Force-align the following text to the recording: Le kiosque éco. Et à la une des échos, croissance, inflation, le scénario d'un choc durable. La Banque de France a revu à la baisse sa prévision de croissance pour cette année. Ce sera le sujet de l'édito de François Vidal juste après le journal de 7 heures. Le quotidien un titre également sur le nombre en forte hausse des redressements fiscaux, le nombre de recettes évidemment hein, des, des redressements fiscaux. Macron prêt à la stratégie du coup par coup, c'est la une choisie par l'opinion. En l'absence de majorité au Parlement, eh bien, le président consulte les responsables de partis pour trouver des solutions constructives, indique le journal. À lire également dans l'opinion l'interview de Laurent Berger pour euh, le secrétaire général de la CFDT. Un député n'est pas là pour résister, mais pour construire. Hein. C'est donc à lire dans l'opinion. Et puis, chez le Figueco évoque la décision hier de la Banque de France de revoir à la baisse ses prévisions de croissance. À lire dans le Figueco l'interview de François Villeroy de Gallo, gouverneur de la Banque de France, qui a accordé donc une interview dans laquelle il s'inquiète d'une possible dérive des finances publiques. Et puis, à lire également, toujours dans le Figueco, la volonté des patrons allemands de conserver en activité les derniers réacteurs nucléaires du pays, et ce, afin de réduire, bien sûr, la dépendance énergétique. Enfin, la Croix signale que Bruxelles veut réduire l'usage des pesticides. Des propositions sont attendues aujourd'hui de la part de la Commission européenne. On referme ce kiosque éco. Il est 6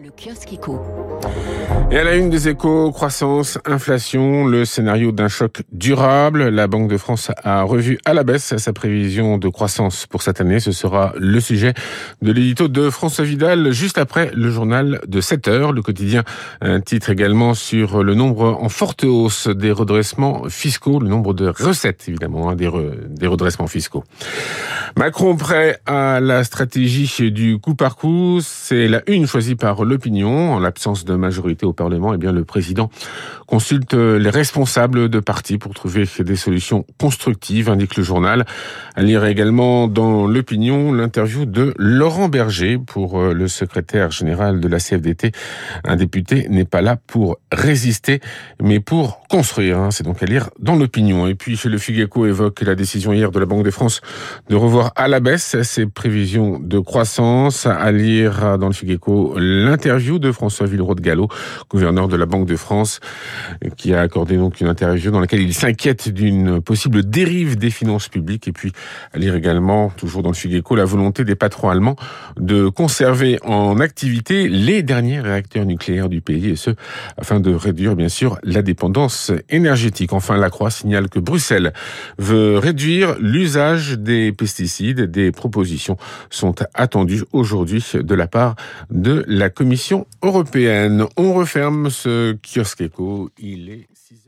Le 0.00 0.10
kiosque 0.10 0.52
éco. 0.52 0.80
Et 1.90 1.98
à 1.98 2.04
la 2.04 2.14
une 2.14 2.30
des 2.30 2.48
échos, 2.48 2.92
croissance, 2.92 3.58
inflation, 3.64 4.46
le 4.46 4.64
scénario 4.64 5.10
d'un 5.10 5.26
choc 5.26 5.62
durable. 5.72 6.50
La 6.50 6.68
Banque 6.68 6.88
de 6.88 6.96
France 6.96 7.32
a 7.42 7.62
revu 7.62 7.98
à 8.04 8.14
la 8.14 8.22
baisse 8.22 8.56
sa 8.58 8.72
prévision 8.72 9.38
de 9.38 9.48
croissance 9.48 10.06
pour 10.06 10.22
cette 10.22 10.40
année. 10.40 10.60
Ce 10.60 10.70
sera 10.70 11.14
le 11.18 11.40
sujet 11.40 11.74
de 12.22 12.30
l'édito 12.30 12.68
de 12.68 12.90
François 12.90 13.24
Vidal 13.24 13.72
juste 13.72 13.98
après 13.98 14.30
le 14.34 14.50
journal 14.50 15.00
de 15.08 15.20
7 15.20 15.48
heures. 15.48 15.72
Le 15.72 15.82
quotidien 15.82 16.22
un 16.60 16.80
titre 16.80 17.10
également 17.10 17.54
sur 17.54 18.04
le 18.04 18.14
nombre 18.14 18.56
en 18.60 18.68
forte 18.68 19.02
hausse 19.02 19.48
des 19.48 19.72
redressements 19.72 20.48
fiscaux, 20.48 21.00
le 21.00 21.08
nombre 21.08 21.34
de 21.34 21.48
recettes 21.48 22.04
évidemment 22.08 22.50
hein, 22.50 22.54
des, 22.54 22.70
des 23.08 23.26
redressements 23.26 23.66
fiscaux. 23.66 24.04
Macron 24.96 25.36
prêt 25.36 25.80
à 25.86 26.20
la 26.20 26.44
stratégie 26.44 27.32
du 27.32 27.58
coup 27.58 27.74
par 27.74 27.96
coup, 27.96 28.38
c'est 28.42 28.86
la 28.86 29.02
une 29.08 29.26
choisie 29.26 29.56
par 29.56 29.87
l'opinion. 29.88 30.52
En 30.52 30.60
l'absence 30.60 31.04
de 31.04 31.14
majorité 31.14 31.66
au 31.66 31.72
Parlement, 31.72 32.14
eh 32.14 32.18
bien, 32.18 32.32
le 32.32 32.44
président 32.44 32.90
consulte 33.46 33.94
les 33.94 34.30
responsables 34.30 35.08
de 35.08 35.20
partis 35.20 35.58
pour 35.58 35.74
trouver 35.74 36.04
des 36.20 36.36
solutions 36.36 36.84
constructives, 36.98 37.68
indique 37.68 37.96
le 37.96 38.02
journal. 38.02 38.44
À 38.94 39.02
lire 39.02 39.24
également 39.24 39.88
dans 39.88 40.26
l'opinion 40.26 40.92
l'interview 40.92 41.46
de 41.46 41.74
Laurent 41.78 42.28
Berger 42.28 42.78
pour 42.78 43.20
euh, 43.20 43.32
le 43.32 43.48
secrétaire 43.48 44.10
général 44.10 44.60
de 44.60 44.68
la 44.68 44.78
CFDT. 44.78 45.32
Un 45.84 45.96
député 45.96 46.46
n'est 46.48 46.64
pas 46.64 46.82
là 46.82 46.96
pour 46.96 47.38
résister, 47.52 48.20
mais 48.62 48.80
pour 48.80 49.26
construire. 49.28 49.78
Hein. 49.78 49.90
C'est 49.90 50.04
donc 50.04 50.22
à 50.22 50.26
lire 50.26 50.50
dans 50.58 50.76
l'opinion. 50.76 51.26
Et 51.26 51.34
puis, 51.34 51.56
chez 51.56 51.68
le 51.68 51.78
Figueco 51.78 52.26
évoque 52.26 52.60
la 52.62 52.74
décision 52.74 53.12
hier 53.12 53.30
de 53.30 53.38
la 53.38 53.46
Banque 53.46 53.64
de 53.64 53.70
France 53.70 54.00
de 54.48 54.56
revoir 54.56 54.92
à 54.96 55.08
la 55.08 55.20
baisse 55.20 55.60
ses 55.62 55.86
prévisions 55.86 56.58
de 56.58 56.78
croissance. 56.78 57.66
À 57.66 57.90
lire 57.92 58.58
dans 58.58 58.68
le 58.68 58.72
Figueco 58.72 59.34
l'interview 59.38 59.77
de 59.78 60.32
François 60.32 60.66
Villeroy 60.66 60.94
de 60.96 61.00
Gallo, 61.00 61.28
gouverneur 61.70 62.08
de 62.08 62.16
la 62.16 62.26
Banque 62.26 62.46
de 62.46 62.56
France, 62.56 63.00
qui 63.76 63.94
a 63.94 64.00
accordé 64.00 64.36
donc 64.36 64.60
une 64.60 64.66
interview 64.66 65.10
dans 65.10 65.20
laquelle 65.20 65.40
il 65.40 65.54
s'inquiète 65.54 66.08
d'une 66.08 66.60
possible 66.60 67.08
dérive 67.08 67.56
des 67.56 67.70
finances 67.70 68.08
publiques. 68.08 68.48
Et 68.48 68.52
puis, 68.52 68.72
à 69.12 69.18
lire 69.18 69.34
également, 69.34 69.90
toujours 69.90 70.22
dans 70.22 70.30
le 70.30 70.34
Figueco, 70.34 70.74
la 70.74 70.84
volonté 70.84 71.24
des 71.24 71.34
patrons 71.34 71.70
allemands 71.70 71.96
de 72.38 72.68
conserver 72.68 73.38
en 73.44 73.80
activité 73.80 74.48
les 74.48 74.82
derniers 74.82 75.20
réacteurs 75.20 75.64
nucléaires 75.64 76.08
du 76.08 76.20
pays, 76.20 76.50
et 76.50 76.56
ce, 76.56 76.70
afin 77.16 77.40
de 77.40 77.54
réduire, 77.54 77.94
bien 77.94 78.08
sûr, 78.08 78.38
la 78.42 78.62
dépendance 78.62 79.32
énergétique. 79.48 80.12
Enfin, 80.12 80.36
la 80.36 80.50
Croix 80.50 80.70
signale 80.70 81.08
que 81.08 81.18
Bruxelles 81.18 81.72
veut 82.18 82.58
réduire 82.58 83.16
l'usage 83.20 83.98
des 83.98 84.32
pesticides. 84.32 85.02
Des 85.02 85.30
propositions 85.32 85.96
sont 86.30 86.54
attendues 86.74 87.24
aujourd'hui 87.32 87.84
de 87.94 88.14
la 88.14 88.26
part 88.26 88.56
de 88.90 89.24
la 89.28 89.50
Commission 89.68 90.06
européenne. 90.22 91.04
On 91.18 91.34
referme 91.34 91.90
ce 91.90 92.32
kiosque 92.42 92.80
éco. 92.80 93.28
Il 93.36 93.68
est 93.68 93.86
6 93.92 94.27